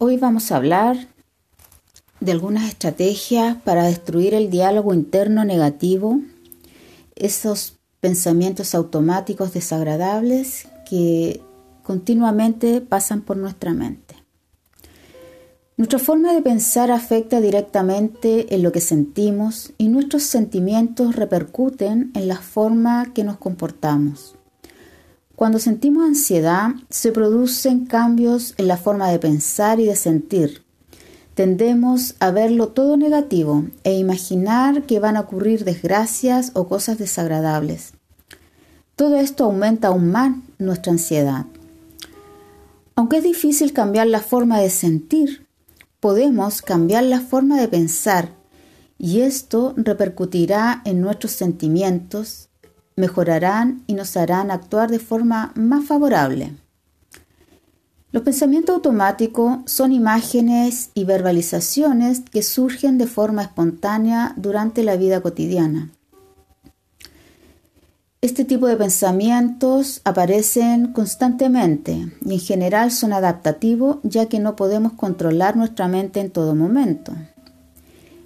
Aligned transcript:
Hoy 0.00 0.16
vamos 0.16 0.52
a 0.52 0.56
hablar 0.56 1.08
de 2.20 2.30
algunas 2.30 2.68
estrategias 2.68 3.56
para 3.56 3.82
destruir 3.82 4.32
el 4.32 4.48
diálogo 4.48 4.94
interno 4.94 5.44
negativo, 5.44 6.20
esos 7.16 7.80
pensamientos 7.98 8.76
automáticos 8.76 9.52
desagradables 9.52 10.68
que 10.88 11.42
continuamente 11.82 12.80
pasan 12.80 13.22
por 13.22 13.38
nuestra 13.38 13.74
mente. 13.74 14.14
Nuestra 15.76 15.98
forma 15.98 16.32
de 16.32 16.42
pensar 16.42 16.92
afecta 16.92 17.40
directamente 17.40 18.54
en 18.54 18.62
lo 18.62 18.70
que 18.70 18.80
sentimos 18.80 19.72
y 19.78 19.88
nuestros 19.88 20.22
sentimientos 20.22 21.16
repercuten 21.16 22.12
en 22.14 22.28
la 22.28 22.36
forma 22.36 23.12
que 23.14 23.24
nos 23.24 23.38
comportamos. 23.38 24.37
Cuando 25.38 25.60
sentimos 25.60 26.04
ansiedad, 26.04 26.70
se 26.90 27.12
producen 27.12 27.86
cambios 27.86 28.54
en 28.56 28.66
la 28.66 28.76
forma 28.76 29.08
de 29.08 29.20
pensar 29.20 29.78
y 29.78 29.84
de 29.84 29.94
sentir. 29.94 30.64
Tendemos 31.34 32.16
a 32.18 32.32
verlo 32.32 32.70
todo 32.70 32.96
negativo 32.96 33.64
e 33.84 33.96
imaginar 33.96 34.82
que 34.82 34.98
van 34.98 35.16
a 35.16 35.20
ocurrir 35.20 35.64
desgracias 35.64 36.50
o 36.54 36.66
cosas 36.66 36.98
desagradables. 36.98 37.92
Todo 38.96 39.14
esto 39.14 39.44
aumenta 39.44 39.86
aún 39.86 40.10
más 40.10 40.34
nuestra 40.58 40.90
ansiedad. 40.90 41.46
Aunque 42.96 43.18
es 43.18 43.22
difícil 43.22 43.72
cambiar 43.72 44.08
la 44.08 44.22
forma 44.22 44.58
de 44.58 44.70
sentir, 44.70 45.46
podemos 46.00 46.62
cambiar 46.62 47.04
la 47.04 47.20
forma 47.20 47.60
de 47.60 47.68
pensar 47.68 48.34
y 48.98 49.20
esto 49.20 49.72
repercutirá 49.76 50.82
en 50.84 51.00
nuestros 51.00 51.30
sentimientos 51.30 52.47
mejorarán 52.98 53.82
y 53.86 53.94
nos 53.94 54.16
harán 54.16 54.50
actuar 54.50 54.90
de 54.90 54.98
forma 54.98 55.52
más 55.54 55.86
favorable. 55.86 56.52
Los 58.10 58.22
pensamientos 58.22 58.74
automáticos 58.74 59.58
son 59.66 59.92
imágenes 59.92 60.90
y 60.94 61.04
verbalizaciones 61.04 62.20
que 62.20 62.42
surgen 62.42 62.98
de 62.98 63.06
forma 63.06 63.42
espontánea 63.42 64.32
durante 64.36 64.82
la 64.82 64.96
vida 64.96 65.20
cotidiana. 65.20 65.90
Este 68.20 68.44
tipo 68.44 68.66
de 68.66 68.76
pensamientos 68.76 70.00
aparecen 70.04 70.92
constantemente 70.92 72.10
y 72.24 72.32
en 72.32 72.40
general 72.40 72.90
son 72.90 73.12
adaptativos 73.12 73.98
ya 74.02 74.26
que 74.26 74.40
no 74.40 74.56
podemos 74.56 74.94
controlar 74.94 75.56
nuestra 75.56 75.86
mente 75.86 76.18
en 76.18 76.30
todo 76.30 76.56
momento. 76.56 77.12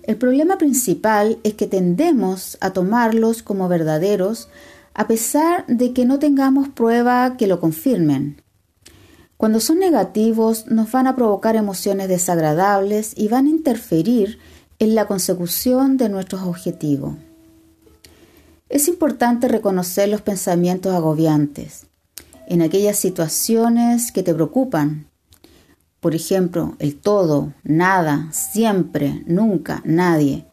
El 0.03 0.17
problema 0.17 0.59
principal 0.59 1.39
es 1.45 1.55
que 1.55 1.67
tendemos 1.67 2.59
a 2.61 2.73
tomarlos 2.73 3.43
como 3.43 3.69
verdaderos 3.69 4.49
a 4.95 5.07
pesar 5.07 5.65
de 5.69 5.93
que 5.93 6.05
no 6.05 6.19
tengamos 6.19 6.69
prueba 6.69 7.37
que 7.37 7.47
lo 7.47 7.61
confirmen. 7.61 8.43
Cuando 9.37 9.61
son 9.61 9.79
negativos 9.79 10.67
nos 10.67 10.91
van 10.93 11.07
a 11.07 11.17
provocar 11.17 11.57
emociones 11.57 12.09
desagradables 12.09 13.15
y 13.17 13.29
van 13.29 13.47
a 13.47 13.51
interferir 13.51 14.39
en 14.79 14.95
la 14.95 15.07
consecución 15.07 15.97
de 15.97 16.09
nuestros 16.09 16.43
objetivos. 16.43 17.15
Es 18.69 18.89
importante 18.89 19.49
reconocer 19.49 20.09
los 20.09 20.21
pensamientos 20.21 20.95
agobiantes 20.95 21.87
en 22.47 22.63
aquellas 22.63 22.99
situaciones 22.99 24.13
que 24.13 24.23
te 24.23 24.35
preocupan, 24.35 25.07
por 26.03 26.17
ejemplo, 26.17 26.75
el 26.81 26.97
todo, 26.97 27.53
nada, 27.63 28.29
siempre, 28.33 29.23
nunca, 29.27 29.83
nadie, 29.85 30.47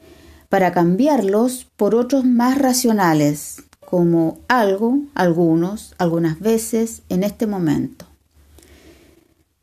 para 0.48 0.72
cambiarlos 0.72 1.66
por 1.76 1.96
otros 1.96 2.24
más 2.24 2.60
racionales, 2.60 3.64
como 3.80 4.38
algo, 4.48 5.00
algunos, 5.16 5.96
algunas 5.98 6.40
veces, 6.40 7.02
en 7.10 7.24
este 7.24 7.48
momento. 7.48 8.06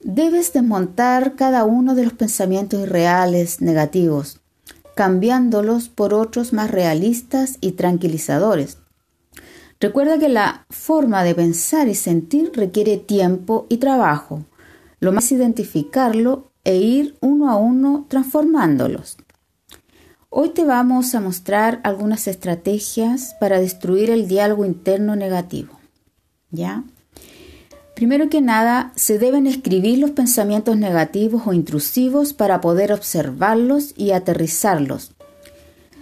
Debes 0.00 0.52
desmontar 0.52 1.36
cada 1.36 1.62
uno 1.62 1.94
de 1.94 2.02
los 2.02 2.14
pensamientos 2.14 2.80
irreales, 2.80 3.60
negativos, 3.60 4.40
cambiándolos 4.96 5.88
por 5.88 6.14
otros 6.14 6.52
más 6.52 6.68
realistas 6.68 7.58
y 7.60 7.72
tranquilizadores. 7.72 8.78
Recuerda 9.78 10.18
que 10.18 10.30
la 10.30 10.66
forma 10.68 11.22
de 11.22 11.36
pensar 11.36 11.86
y 11.86 11.94
sentir 11.94 12.50
requiere 12.56 12.96
tiempo 12.96 13.66
y 13.68 13.76
trabajo, 13.76 14.42
lo 15.00 15.12
más 15.12 15.26
es 15.26 15.32
identificarlo 15.32 16.50
e 16.64 16.76
ir 16.76 17.16
uno 17.20 17.50
a 17.50 17.56
uno 17.56 18.06
transformándolos. 18.08 19.16
Hoy 20.28 20.50
te 20.50 20.64
vamos 20.64 21.14
a 21.14 21.20
mostrar 21.20 21.80
algunas 21.84 22.26
estrategias 22.28 23.34
para 23.40 23.60
destruir 23.60 24.10
el 24.10 24.28
diálogo 24.28 24.64
interno 24.64 25.16
negativo. 25.16 25.78
¿Ya? 26.50 26.84
Primero 27.94 28.28
que 28.28 28.42
nada, 28.42 28.92
se 28.94 29.18
deben 29.18 29.46
escribir 29.46 29.98
los 29.98 30.10
pensamientos 30.10 30.76
negativos 30.76 31.46
o 31.46 31.54
intrusivos 31.54 32.34
para 32.34 32.60
poder 32.60 32.92
observarlos 32.92 33.94
y 33.96 34.10
aterrizarlos. 34.10 35.12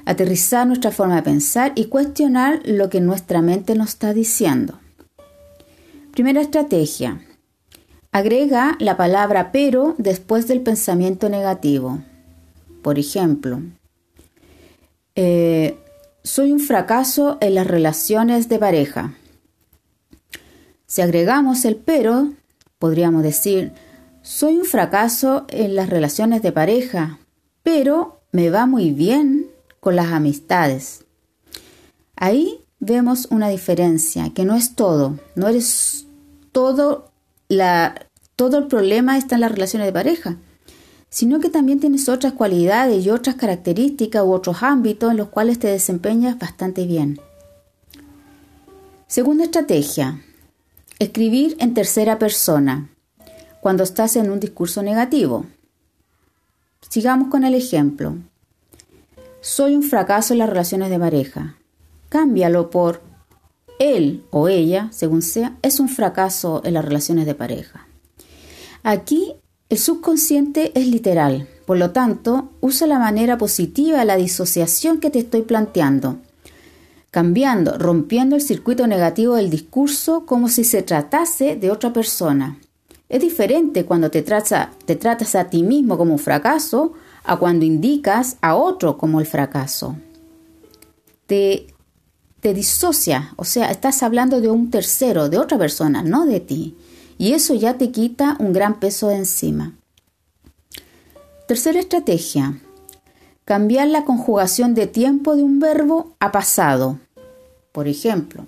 Aterrizar 0.05 0.67
nuestra 0.67 0.91
forma 0.91 1.17
de 1.17 1.23
pensar 1.23 1.73
y 1.77 1.85
cuestionar 1.85 2.61
lo 2.65 2.91
que 2.91 3.01
nuestra 3.01 3.43
mente 3.43 3.77
nos 3.77 3.91
está 3.91 4.13
diciendo. 4.13 4.81
Primera 6.11 6.41
estrategia. 6.41 7.24
Agrega 8.15 8.77
la 8.79 8.97
palabra 8.97 9.51
pero 9.51 9.97
después 9.99 10.47
del 10.47 10.61
pensamiento 10.61 11.29
negativo. 11.29 11.99
Por 12.81 13.01
ejemplo, 13.01 13.61
eh, 15.17 15.77
soy 16.23 16.53
un 16.53 16.61
fracaso 16.61 17.39
en 17.41 17.57
las 17.57 17.67
relaciones 17.67 18.49
de 18.49 18.61
pareja. 18.61 19.15
Si 20.87 21.03
agregamos 21.03 21.65
el 21.65 21.75
pero, 21.75 22.33
podríamos 22.79 23.25
decir, 23.25 23.73
soy 24.23 24.59
un 24.59 24.65
fracaso 24.65 25.45
en 25.49 25.75
las 25.75 25.91
relaciones 25.91 26.41
de 26.41 26.53
pareja, 26.53 27.19
pero 27.65 28.21
me 28.31 28.49
va 28.49 28.67
muy 28.67 28.93
bien 28.93 29.49
con 29.81 29.97
las 29.97 30.13
amistades. 30.13 31.05
Ahí 32.15 32.61
vemos 32.79 33.27
una 33.33 33.49
diferencia, 33.49 34.31
que 34.33 34.45
no 34.45 34.55
es 34.55 34.77
todo, 34.77 35.19
no 35.35 35.49
eres 35.49 36.07
todo 36.53 37.13
todo 38.37 38.59
el 38.59 38.67
problema 38.67 39.17
está 39.17 39.37
en 39.37 39.43
las 39.43 39.53
relaciones 39.53 39.87
de 39.87 39.93
pareja, 39.93 40.37
sino 41.09 41.39
que 41.39 41.49
también 41.49 41.79
tienes 41.79 42.09
otras 42.09 42.33
cualidades 42.33 43.05
y 43.05 43.11
otras 43.11 43.37
características 43.37 44.25
u 44.25 44.33
otros 44.33 44.63
ámbitos 44.63 45.11
en 45.11 45.17
los 45.17 45.29
cuales 45.29 45.59
te 45.59 45.69
desempeñas 45.69 46.39
bastante 46.39 46.87
bien. 46.87 47.21
Segunda 49.07 49.45
estrategia, 49.45 50.21
escribir 50.99 51.57
en 51.61 51.75
tercera 51.75 52.19
persona 52.19 52.91
cuando 53.61 53.85
estás 53.85 54.17
en 54.17 54.31
un 54.31 54.41
discurso 54.41 54.83
negativo. 54.83 55.47
Sigamos 56.89 57.29
con 57.29 57.45
el 57.45 57.55
ejemplo. 57.55 58.17
Soy 59.41 59.77
un 59.77 59.83
fracaso 59.83 60.33
en 60.33 60.41
las 60.41 60.49
relaciones 60.49 60.91
de 60.91 60.99
pareja. 60.99 61.57
Cámbialo 62.09 62.71
por 62.71 63.03
él 63.85 64.25
o 64.31 64.49
ella, 64.49 64.89
según 64.93 65.23
sea, 65.23 65.57
es 65.63 65.81
un 65.81 65.89
fracaso 65.89 66.63
en 66.65 66.75
las 66.75 66.85
relaciones 66.85 67.27
de 67.27 67.35
pareja. 67.35 67.87
Aquí 68.83 69.35
el 69.69 69.79
subconsciente 69.79 70.73
es 70.79 70.87
literal, 70.87 71.49
por 71.67 71.79
lo 71.79 71.91
tanto, 71.91 72.51
usa 72.61 72.87
la 72.87 72.99
manera 72.99 73.39
positiva 73.39 74.05
la 74.05 74.17
disociación 74.17 75.01
que 75.01 75.11
te 75.11 75.21
estoy 75.21 75.43
planteando, 75.43 76.19
cambiando, 77.11 77.79
rompiendo 77.79 78.37
el 78.37 78.43
circuito 78.43 78.87
negativo 78.87 79.35
del 79.37 79.51
discurso 79.51 80.27
como 80.27 80.49
si 80.49 80.65
se 80.65 80.83
tratase 80.83 81.57
de 81.57 81.71
otra 81.71 81.93
persona. 81.93 82.59
Es 83.09 83.21
diferente 83.21 83.85
cuando 83.85 84.11
te, 84.11 84.23
te 84.23 84.97
tratas 84.97 85.35
a 85.35 85.45
ti 85.45 85.63
mismo 85.63 85.97
como 85.97 86.13
un 86.13 86.19
fracaso 86.19 86.93
a 87.25 87.37
cuando 87.37 87.65
indicas 87.65 88.37
a 88.41 88.57
otro 88.57 88.99
como 88.99 89.21
el 89.21 89.27
fracaso. 89.27 89.97
Te, 91.27 91.74
te 92.45 92.53
disocia, 92.53 93.33
o 93.37 93.45
sea, 93.47 93.71
estás 93.71 94.03
hablando 94.03 94.43
de 94.43 94.51
un 94.51 94.69
tercero, 94.69 95.31
de 95.31 95.39
otra 95.39 95.57
persona, 95.57 96.03
no 96.03 96.27
de 96.27 96.41
ti 96.41 96.77
y 97.17 97.33
eso 97.33 97.55
ya 97.55 97.79
te 97.79 97.91
quita 97.91 98.37
un 98.39 98.53
gran 98.53 98.81
peso 98.81 99.09
de 99.09 99.17
encima. 99.17 99.73
Tercera 101.49 101.81
estrategia. 101.81 102.61
Cambiar 103.47 103.89
la 103.89 104.05
conjugación 104.05 104.75
de 104.75 104.87
tiempo 104.87 105.37
de 105.37 105.43
un 105.43 105.59
verbo 105.59 106.17
a 106.21 106.33
pasado. 106.33 106.99
Por 107.73 107.89
ejemplo, 107.89 108.45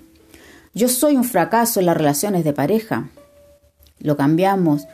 yo 0.75 0.89
soy 0.89 1.15
un 1.15 1.23
fracaso 1.23 1.79
en 1.79 1.87
las 1.87 1.97
relaciones 1.97 2.43
de 2.43 2.53
pareja. 2.53 3.09
Lo 3.97 4.15
cambiamos. 4.15 4.85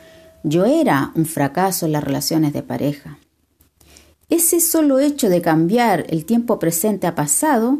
Yo 0.43 0.63
era 0.63 1.11
un 1.13 1.25
fracaso 1.25 1.87
en 1.87 1.91
las 1.91 2.05
relaciones 2.05 2.53
de 2.53 2.63
pareja. 2.63 3.17
Ese 4.29 4.61
solo 4.61 4.99
hecho 4.99 5.27
de 5.27 5.41
cambiar 5.41 6.05
el 6.07 6.23
tiempo 6.23 6.57
presente 6.57 7.05
a 7.05 7.15
pasado, 7.15 7.79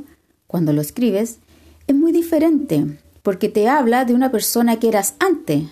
cuando 0.53 0.71
lo 0.71 0.81
escribes, 0.81 1.39
es 1.87 1.95
muy 1.95 2.11
diferente, 2.11 2.99
porque 3.23 3.49
te 3.49 3.67
habla 3.67 4.05
de 4.05 4.13
una 4.13 4.29
persona 4.29 4.77
que 4.77 4.87
eras 4.87 5.15
antes, 5.17 5.63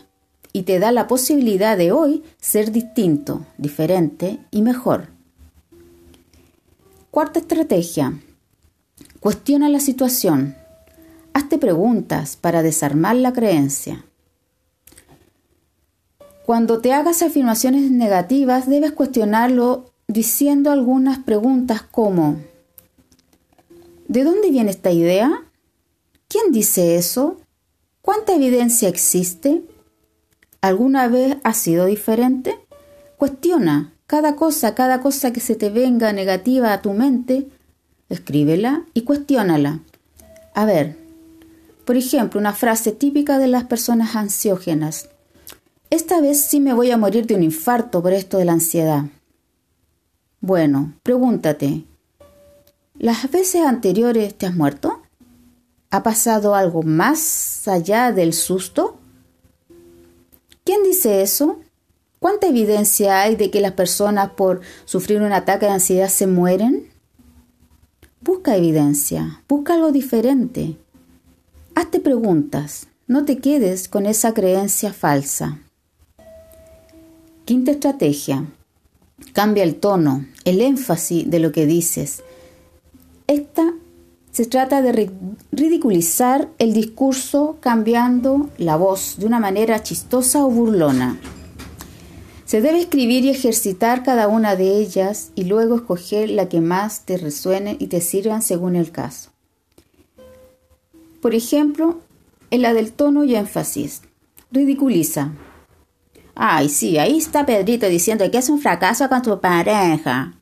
y 0.54 0.63
te 0.63 0.80
da 0.80 0.92
la 0.92 1.06
posibilidad 1.06 1.78
de 1.78 1.92
hoy 1.92 2.24
ser 2.39 2.72
distinto, 2.72 3.45
diferente 3.60 4.39
y 4.50 4.63
mejor. 4.63 5.10
Cuarta 7.12 7.38
estrategia. 7.38 8.19
Cuestiona 9.19 9.69
la 9.69 9.80
situación. 9.80 10.56
Hazte 11.34 11.60
preguntas 11.60 12.36
para 12.36 12.63
desarmar 12.63 13.18
la 13.18 13.34
creencia. 13.34 14.04
Cuando 16.44 16.81
te 16.81 16.92
hagas 16.92 17.22
afirmaciones 17.22 17.92
negativas, 17.92 18.68
debes 18.68 18.94
cuestionarlo 18.94 19.92
diciendo 20.07 20.72
algunas 20.72 21.19
preguntas 21.19 21.84
como 21.84 22.38
¿De 24.12 24.25
dónde 24.25 24.50
viene 24.52 24.72
esta 24.72 24.92
idea? 24.92 25.42
¿Quién 26.28 26.52
dice 26.52 26.98
eso? 26.98 27.38
¿Cuánta 28.02 28.36
evidencia 28.36 28.90
existe? 28.90 29.62
¿Alguna 30.60 31.08
vez 31.08 31.38
ha 31.46 31.54
sido 31.54 31.86
diferente? 31.86 32.60
Cuestiona 33.16 33.94
cada 34.08 34.36
cosa, 34.36 34.75
cada 34.75 35.00
cosa 35.00 35.31
que 35.31 35.40
se 35.40 35.56
te 35.56 35.69
venga 35.69 36.12
negativa 36.12 36.74
a 36.74 36.81
tu 36.81 36.92
mente, 36.92 37.48
escríbela 38.10 38.84
y 38.94 39.04
cuestiónala. 39.04 39.80
A 40.56 40.66
ver, 40.66 40.98
por 41.86 41.96
ejemplo, 41.96 42.38
una 42.38 42.52
frase 42.52 42.92
típica 42.92 43.38
de 43.38 43.48
las 43.48 43.63
personas 43.63 44.18
ansiógenas. 44.18 45.08
Esta 45.90 46.19
vez 46.19 46.42
sí 46.42 46.60
me 46.60 46.74
voy 46.74 46.92
a 46.92 46.98
morir 46.98 47.28
de 47.28 47.36
un 47.36 47.44
infarto 47.44 48.02
por 48.02 48.12
esto 48.12 48.40
de 48.40 48.44
la 48.44 48.52
ansiedad. 48.52 49.06
Bueno, 50.42 50.96
pregúntate, 51.02 51.86
¿las 53.01 53.31
veces 53.31 53.65
anteriores 53.65 54.38
te 54.38 54.45
has 54.45 54.56
muerto? 54.56 55.01
¿Ha 55.89 56.03
pasado 56.03 56.53
algo 56.53 56.83
más 56.83 57.68
allá 57.68 58.12
del 58.12 58.31
susto? 58.31 59.00
¿Quién 60.63 60.83
dice 60.83 61.24
eso? 61.24 61.59
¿Cuánta 62.19 62.45
evidencia 62.45 63.24
hay 63.24 63.36
de 63.36 63.50
que 63.50 63.59
las 63.59 63.71
personas 63.71 64.33
por 64.33 64.62
sufrir 64.86 65.24
un 65.24 65.33
ataque 65.33 65.65
de 65.65 65.71
ansiedad 65.71 66.09
se 66.09 66.27
mueren? 66.27 66.89
Busca 68.21 68.56
evidencia, 68.56 69.42
busca 69.50 69.74
algo 69.74 69.92
diferente. 69.92 70.77
Hazte 71.74 72.00
preguntas, 72.00 72.86
no 73.07 73.25
te 73.25 73.39
quedes 73.39 73.88
con 73.88 74.06
esa 74.06 74.36
creencia 74.36 74.94
falsa. 74.94 75.57
Quinta 77.45 77.71
estrategia. 77.71 78.45
Cambia 79.33 79.63
el 79.63 79.77
tono, 79.77 80.27
el 80.45 80.62
énfasis 80.62 81.27
de 81.27 81.39
lo 81.39 81.51
que 81.51 81.65
dices. 81.65 82.24
Esta 83.31 83.74
se 84.33 84.45
trata 84.45 84.81
de 84.81 85.10
ridiculizar 85.54 86.50
el 86.57 86.74
discurso 86.74 87.56
cambiando 87.62 88.50
la 88.57 88.75
voz 88.75 89.16
de 89.19 89.25
una 89.25 89.39
manera 89.39 89.81
chistosa 89.81 90.44
o 90.44 90.50
burlona. 90.50 91.18
Se 92.44 92.60
debe 92.60 92.81
escribir 92.81 93.24
y 93.24 93.30
ejercitar 93.30 94.04
cada 94.04 94.28
una 94.28 94.57
de 94.57 94.75
ellas 94.75 95.31
y 95.33 95.45
luego 95.45 95.78
escoger 95.78 96.30
la 96.30 96.50
que 96.50 96.60
más 96.60 97.06
te 97.06 97.16
resuene 97.16 97.78
y 97.80 97.88
te 97.88 98.01
sirvan 98.01 98.42
según 98.42 98.75
el 98.75 98.92
caso. 98.92 99.30
Por 101.22 101.34
ejemplo, 101.34 102.01
en 102.50 102.62
la 102.63 102.74
del 102.74 102.92
tono 102.92 103.24
y 103.24 103.36
énfasis. 103.36 104.01
Ridiculiza. 104.51 105.31
Ay, 106.36 106.68
sí, 106.68 106.98
ahí 106.98 107.19
está 107.19 107.45
Pedrito 107.45 107.88
diciendo 107.88 108.30
que 108.30 108.39
es 108.39 108.50
un 108.50 108.60
fracaso 108.60 109.07
con 109.07 109.22
tu 109.22 109.39
pareja. 109.39 110.41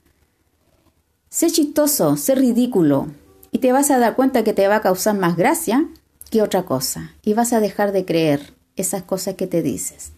Sé 1.29 1.51
chistoso, 1.51 2.17
sé 2.17 2.33
ridículo, 2.33 3.07
y 3.51 3.59
te 3.59 3.71
vas 3.71 3.91
a 3.91 3.99
dar 3.99 4.15
cuenta 4.15 4.43
que 4.43 4.53
te 4.53 4.67
va 4.67 4.77
a 4.77 4.81
causar 4.81 5.15
más 5.15 5.37
gracia 5.37 5.87
que 6.31 6.41
otra 6.41 6.63
cosa, 6.63 7.13
y 7.23 7.33
vas 7.33 7.53
a 7.53 7.59
dejar 7.59 7.91
de 7.91 8.03
creer 8.03 8.53
esas 8.75 9.03
cosas 9.03 9.35
que 9.35 9.45
te 9.45 9.61
dices. 9.61 10.11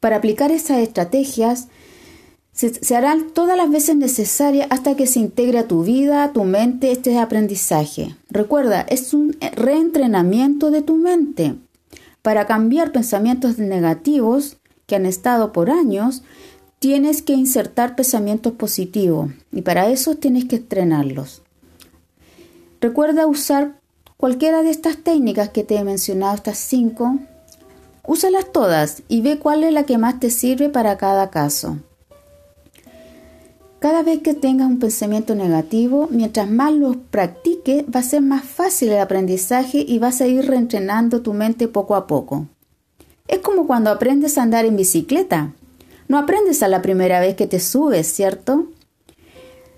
Para 0.00 0.16
aplicar 0.16 0.50
esas 0.50 0.78
estrategias, 0.78 1.68
se, 2.52 2.96
harán 2.96 3.30
todas 3.30 3.56
las 3.56 3.70
veces 3.70 3.94
necesarias 3.94 4.66
hasta 4.70 4.96
que 4.96 5.06
se 5.06 5.20
integre 5.20 5.60
a 5.60 5.68
tu 5.68 5.84
vida, 5.84 6.24
a 6.24 6.32
tu 6.32 6.42
mente, 6.42 6.90
este 6.90 7.16
aprendizaje. 7.18 8.16
Recuerda, 8.28 8.80
es 8.82 9.14
un 9.14 9.36
reentrenamiento 9.54 10.72
de 10.72 10.82
tu 10.82 10.96
mente. 10.96 11.54
Para 12.20 12.46
cambiar 12.46 12.90
pensamientos 12.90 13.58
negativos 13.58 14.56
que 14.86 14.96
han 14.96 15.06
estado 15.06 15.52
por 15.52 15.70
años, 15.70 16.24
tienes 16.82 17.22
que 17.22 17.32
insertar 17.32 17.94
pensamientos 17.94 18.54
positivos 18.54 19.30
y 19.52 19.62
para 19.62 19.88
eso 19.88 20.16
tienes 20.16 20.46
que 20.46 20.56
estrenarlos. 20.56 21.42
Recuerda 22.80 23.28
usar 23.28 23.76
cualquiera 24.16 24.64
de 24.64 24.70
estas 24.70 24.96
técnicas 24.96 25.50
que 25.50 25.62
te 25.62 25.76
he 25.76 25.84
mencionado, 25.84 26.34
estas 26.34 26.58
cinco, 26.58 27.20
Úsalas 28.04 28.50
todas 28.52 29.04
y 29.06 29.20
ve 29.20 29.38
cuál 29.38 29.62
es 29.62 29.72
la 29.72 29.84
que 29.84 29.96
más 29.96 30.18
te 30.18 30.30
sirve 30.30 30.68
para 30.68 30.98
cada 30.98 31.30
caso. 31.30 31.78
Cada 33.78 34.02
vez 34.02 34.22
que 34.22 34.34
tengas 34.34 34.66
un 34.66 34.80
pensamiento 34.80 35.36
negativo, 35.36 36.08
mientras 36.10 36.50
más 36.50 36.72
lo 36.72 36.94
practiques, 36.94 37.84
va 37.84 38.00
a 38.00 38.02
ser 38.02 38.22
más 38.22 38.42
fácil 38.42 38.90
el 38.90 38.98
aprendizaje 38.98 39.84
y 39.86 40.00
vas 40.00 40.20
a 40.20 40.26
ir 40.26 40.46
reentrenando 40.46 41.22
tu 41.22 41.32
mente 41.32 41.68
poco 41.68 41.94
a 41.94 42.08
poco. 42.08 42.48
Es 43.28 43.38
como 43.38 43.68
cuando 43.68 43.90
aprendes 43.90 44.36
a 44.36 44.42
andar 44.42 44.64
en 44.64 44.74
bicicleta. 44.74 45.52
No 46.12 46.18
aprendes 46.18 46.62
a 46.62 46.68
la 46.68 46.82
primera 46.82 47.20
vez 47.20 47.36
que 47.36 47.46
te 47.46 47.58
subes, 47.58 48.06
¿cierto? 48.06 48.66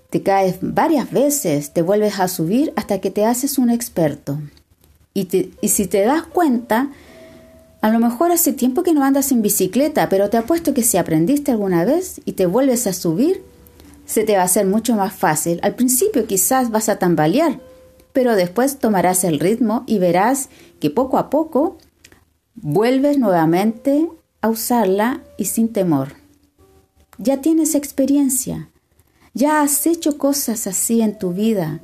Te 0.09 0.21
caes 0.21 0.57
varias 0.59 1.09
veces, 1.09 1.71
te 1.71 1.81
vuelves 1.81 2.19
a 2.19 2.27
subir 2.27 2.73
hasta 2.75 2.99
que 2.99 3.09
te 3.09 3.23
haces 3.23 3.57
un 3.57 3.69
experto. 3.69 4.37
Y, 5.13 5.29
si 5.69 5.87
te 5.87 6.01
das 6.01 6.23
cuenta, 6.23 6.89
a 7.79 7.89
lo 7.89 7.99
mejor 7.99 8.33
hace 8.33 8.51
tiempo 8.51 8.83
que 8.83 8.93
no 8.93 9.05
andas 9.05 9.31
en 9.31 9.41
bicicleta, 9.41 10.09
pero 10.09 10.29
te 10.29 10.35
apuesto 10.35 10.73
que 10.73 10.83
si 10.83 10.97
aprendiste 10.97 11.51
alguna 11.51 11.85
vez 11.85 12.19
y 12.25 12.33
te 12.33 12.47
vuelves 12.47 12.85
a 12.85 12.91
subir, 12.91 13.41
se 14.05 14.25
te 14.25 14.35
va 14.35 14.41
a 14.41 14.45
hacer 14.51 14.65
mucho 14.65 14.93
más 14.97 15.13
fácil. 15.13 15.61
Al 15.63 15.75
principio 15.75 16.27
quizás 16.27 16.69
vas 16.69 16.89
a 16.89 16.99
tambalear, 16.99 17.61
pero 18.11 18.35
después 18.35 18.79
tomarás 18.79 19.23
el 19.23 19.39
ritmo 19.39 19.85
y 19.87 19.99
verás 19.99 20.49
que 20.81 20.89
poco 20.89 21.17
a 21.17 21.29
poco 21.29 21.77
vuelves 22.55 23.19
nuevamente 23.19 24.09
a 24.41 24.49
usarla 24.49 25.21
y 25.37 25.45
sin 25.45 25.71
temor. 25.71 26.24
Ya 27.17 27.41
tienes 27.41 27.75
experiencia, 27.75 28.69
ya 29.33 29.61
has 29.61 29.85
hecho 29.87 30.17
cosas 30.17 30.67
así 30.67 31.01
en 31.01 31.17
tu 31.17 31.33
vida. 31.33 31.81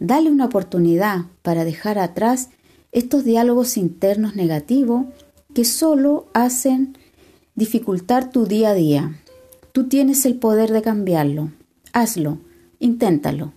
Dale 0.00 0.30
una 0.30 0.46
oportunidad 0.46 1.26
para 1.42 1.64
dejar 1.64 1.98
atrás 1.98 2.50
estos 2.92 3.24
diálogos 3.24 3.76
internos 3.76 4.36
negativos 4.36 5.06
que 5.54 5.64
solo 5.64 6.26
hacen 6.32 6.96
dificultar 7.54 8.30
tu 8.30 8.46
día 8.46 8.70
a 8.70 8.74
día. 8.74 9.20
Tú 9.72 9.88
tienes 9.88 10.26
el 10.26 10.36
poder 10.36 10.72
de 10.72 10.82
cambiarlo. 10.82 11.50
Hazlo, 11.92 12.38
inténtalo. 12.78 13.52